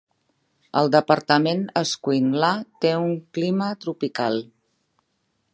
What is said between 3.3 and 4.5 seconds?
clima tropical.